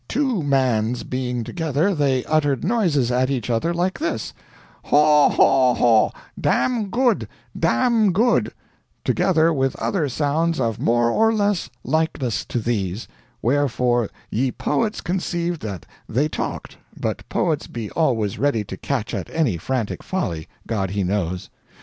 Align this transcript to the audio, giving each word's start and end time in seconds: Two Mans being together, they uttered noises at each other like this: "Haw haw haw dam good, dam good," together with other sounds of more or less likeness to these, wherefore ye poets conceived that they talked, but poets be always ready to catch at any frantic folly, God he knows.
Two 0.07 0.41
Mans 0.41 1.03
being 1.03 1.43
together, 1.43 1.93
they 1.93 2.25
uttered 2.25 2.63
noises 2.63 3.11
at 3.11 3.29
each 3.29 3.51
other 3.51 3.71
like 3.71 3.99
this: 3.99 4.33
"Haw 4.85 5.29
haw 5.29 5.75
haw 5.75 6.09
dam 6.39 6.89
good, 6.89 7.27
dam 7.55 8.11
good," 8.11 8.51
together 9.03 9.53
with 9.53 9.75
other 9.75 10.09
sounds 10.09 10.59
of 10.59 10.79
more 10.79 11.11
or 11.11 11.31
less 11.31 11.69
likeness 11.83 12.43
to 12.45 12.57
these, 12.57 13.07
wherefore 13.43 14.09
ye 14.31 14.51
poets 14.51 15.01
conceived 15.01 15.61
that 15.61 15.85
they 16.09 16.27
talked, 16.27 16.77
but 16.99 17.29
poets 17.29 17.67
be 17.67 17.91
always 17.91 18.39
ready 18.39 18.63
to 18.63 18.77
catch 18.77 19.13
at 19.13 19.29
any 19.29 19.55
frantic 19.55 20.01
folly, 20.01 20.47
God 20.65 20.89
he 20.89 21.03
knows. 21.03 21.51